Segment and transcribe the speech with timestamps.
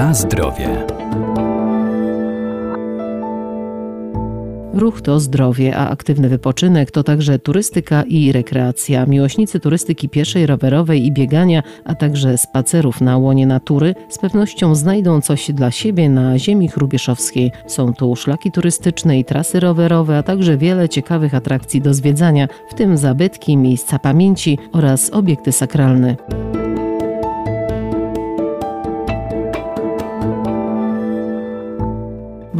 [0.00, 0.86] Na zdrowie.
[4.74, 9.06] Ruch to zdrowie, a aktywny wypoczynek to także turystyka i rekreacja.
[9.06, 15.20] Miłośnicy turystyki pieszej, rowerowej i biegania, a także spacerów na łonie natury z pewnością znajdą
[15.20, 17.52] coś dla siebie na ziemi chrubieszowskiej.
[17.66, 22.74] Są tu szlaki turystyczne i trasy rowerowe, a także wiele ciekawych atrakcji do zwiedzania, w
[22.74, 26.16] tym zabytki, miejsca pamięci oraz obiekty sakralne.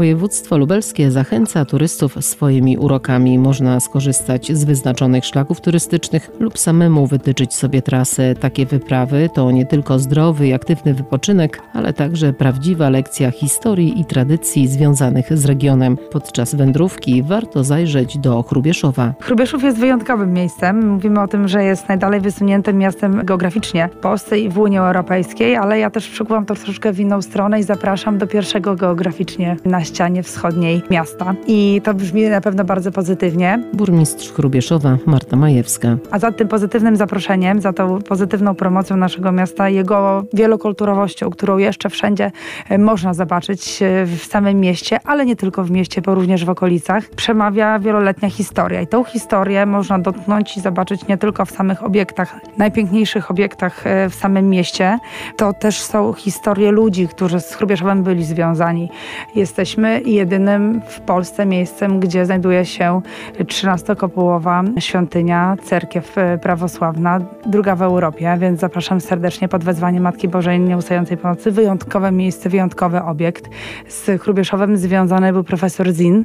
[0.00, 3.38] Województwo lubelskie zachęca turystów swoimi urokami.
[3.38, 8.34] Można skorzystać z wyznaczonych szlaków turystycznych lub samemu wytyczyć sobie trasę.
[8.34, 14.04] Takie wyprawy to nie tylko zdrowy i aktywny wypoczynek, ale także prawdziwa lekcja historii i
[14.04, 15.98] tradycji związanych z regionem.
[16.10, 19.14] Podczas wędrówki warto zajrzeć do Chrubieszowa.
[19.20, 20.88] Chrubieszów jest wyjątkowym miejscem.
[20.88, 25.56] Mówimy o tym, że jest najdalej wysuniętym miastem geograficznie w Polsce i w Unii Europejskiej,
[25.56, 29.84] ale ja też przykułam to troszeczkę w inną stronę i zapraszam do pierwszego geograficznie na
[29.90, 31.34] ścianie wschodniej miasta.
[31.46, 33.62] I to brzmi na pewno bardzo pozytywnie.
[33.72, 35.96] Burmistrz Chrubieszowa Marta Majewska.
[36.10, 41.90] A za tym pozytywnym zaproszeniem, za tą pozytywną promocją naszego miasta, jego wielokulturowością, którą jeszcze
[41.90, 42.30] wszędzie
[42.68, 46.50] e, można zobaczyć e, w samym mieście, ale nie tylko w mieście, bo również w
[46.50, 48.80] okolicach, przemawia wieloletnia historia.
[48.80, 54.10] I tą historię można dotknąć i zobaczyć nie tylko w samych obiektach, najpiękniejszych obiektach e,
[54.10, 54.98] w samym mieście.
[55.36, 58.88] To też są historie ludzi, którzy z Chrubieszowem byli związani.
[59.34, 63.02] Jesteśmy jesteśmy jedynym w Polsce miejscem, gdzie znajduje się
[63.38, 70.60] 13-kopułowa świątynia, cerkiew e, prawosławna, druga w Europie, więc zapraszam serdecznie pod wezwanie Matki Bożej
[70.60, 71.50] Nieustającej Pomocy.
[71.50, 73.48] Wyjątkowe miejsce, wyjątkowy obiekt.
[73.88, 76.24] Z Chrubieszowem związany był profesor Zin,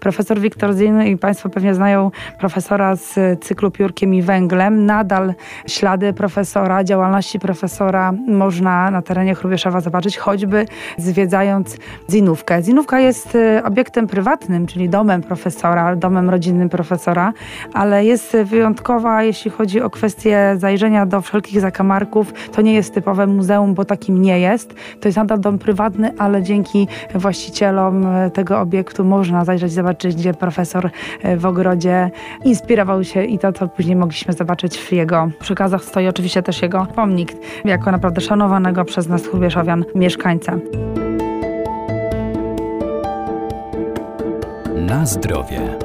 [0.00, 4.86] Profesor Wiktor Zin i Państwo pewnie znają profesora z cyklu Piórkiem i Węglem.
[4.86, 5.34] Nadal
[5.66, 10.66] ślady profesora, działalności profesora można na terenie Chrubieszowa zobaczyć, choćby
[10.98, 11.76] zwiedzając
[12.10, 12.62] Zinówkę.
[12.62, 17.32] Zinówka jest y, obiektem prywatnym, czyli domem profesora, domem rodzinnym profesora,
[17.72, 22.32] ale jest wyjątkowa, jeśli chodzi o kwestię zajrzenia do wszelkich zakamarków.
[22.52, 24.74] To nie jest typowe muzeum, bo takim nie jest.
[25.00, 30.34] To jest nadal dom prywatny, ale dzięki właścicielom y, tego obiektu można zajrzeć zobaczyć, gdzie
[30.34, 30.90] profesor
[31.22, 32.10] e, w ogrodzie
[32.44, 36.86] inspirował się i to, co później mogliśmy zobaczyć w jego przekazach, stoi oczywiście też jego
[36.96, 37.32] pomnik,
[37.64, 40.52] jako naprawdę szanowanego przez nas Chrubieszowian mieszkańca.
[44.90, 45.78] Na zdrowie.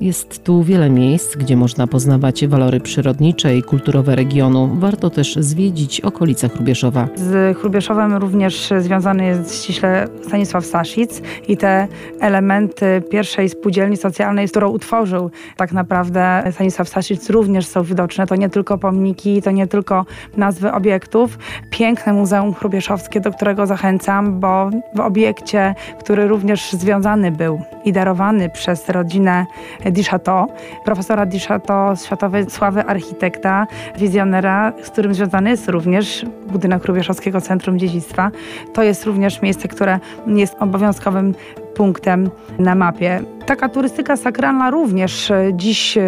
[0.00, 4.70] Jest tu wiele miejsc, gdzie można poznawać walory przyrodnicze i kulturowe regionu.
[4.74, 7.08] Warto też zwiedzić okolice Chrubieszowa.
[7.16, 11.88] Z Chrubieszowem również związany jest ściśle Stanisław Saszic i te
[12.20, 18.26] elementy pierwszej spółdzielni socjalnej, którą utworzył tak naprawdę Stanisław Saszic również są widoczne.
[18.26, 21.38] To nie tylko pomniki, to nie tylko nazwy obiektów.
[21.70, 28.50] Piękne Muzeum Chrubieszowskie, do którego zachęcam, bo w obiekcie, który również związany był i darowany
[28.50, 29.46] przez rodzinę
[30.10, 30.46] Chateau,
[30.84, 33.66] profesora Chateau, światowej sławy architekta,
[33.98, 38.30] wizjonera, z którym związany jest również budynek Rubieszowskiego Centrum Dziedzictwa.
[38.72, 41.34] To jest również miejsce, które jest obowiązkowym
[41.78, 43.22] punktem na mapie.
[43.48, 46.02] Taka turystyka sakralna również e, dziś e,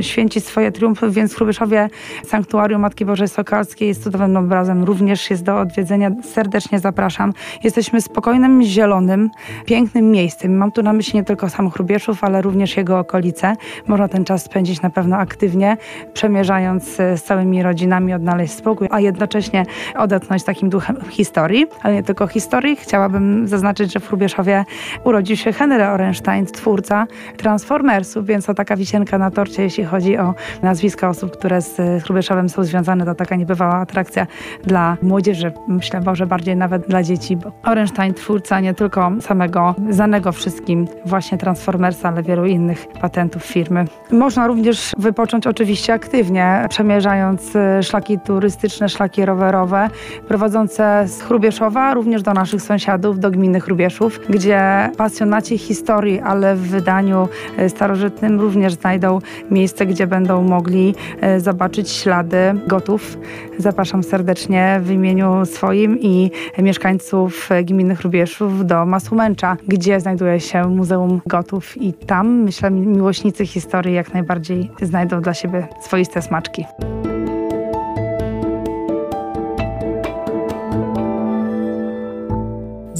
[0.00, 1.88] święci swoje triumfy, więc w Chrubieszowie
[2.24, 6.10] Sanktuarium Matki Bożej Sokalskiej jest cudownym obrazem, również jest do odwiedzenia.
[6.22, 7.32] Serdecznie zapraszam.
[7.64, 9.30] Jesteśmy spokojnym, zielonym,
[9.66, 10.56] pięknym miejscem.
[10.56, 13.56] Mam tu na myśli nie tylko sam Chrubieszów, ale również jego okolice.
[13.86, 15.76] Można ten czas spędzić na pewno aktywnie,
[16.14, 22.02] przemierzając e, z całymi rodzinami, odnaleźć spokój, a jednocześnie odetchnąć takim duchem historii, ale nie
[22.02, 22.76] tylko historii.
[22.76, 24.64] Chciałabym zaznaczyć, że w Chrubieszowie
[25.04, 27.06] urodził się Henry Orenstein, twórca
[27.36, 32.48] Transformersów, więc to taka wisienka na torcie, jeśli chodzi o nazwiska osób, które z Chrubieszowem
[32.48, 33.04] są związane.
[33.04, 34.26] To taka niebywała atrakcja
[34.64, 40.32] dla młodzieży, myślę, może bardziej nawet dla dzieci, bo Orenstein twórca nie tylko samego znanego
[40.32, 43.84] wszystkim właśnie Transformersa, ale wielu innych patentów firmy.
[44.10, 49.90] Można również wypocząć oczywiście aktywnie, przemierzając e, szlaki turystyczne, szlaki rowerowe,
[50.28, 56.60] prowadzące z Chrubieszowa również do naszych sąsiadów, do gminy Chrubieszów, gdzie pasjonaci historii, ale w
[56.60, 59.18] wydaniu e, starożytnym również znajdą
[59.50, 63.18] miejsce, gdzie będą mogli e, zobaczyć ślady gotów.
[63.58, 71.20] Zapraszam serdecznie w imieniu swoim i mieszkańców gminy Chrubieszów do Masumęcza, gdzie znajduje się Muzeum
[71.26, 76.64] Gotów i tam, myślę, miłośnicy historii jak najbardziej znajdą dla siebie swoiste smaczki.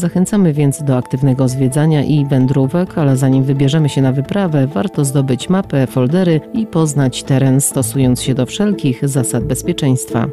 [0.04, 5.48] Zachęcamy więc do aktywnego zwiedzania i wędrówek, ale zanim wybierzemy się na wyprawę, warto zdobyć
[5.48, 10.26] mapę, foldery i poznać teren, stosując się do wszelkich zasad bezpieczeństwa.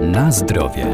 [0.00, 0.86] Na zdrowie.